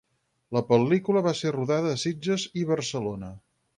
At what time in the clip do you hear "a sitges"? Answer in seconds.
1.97-2.47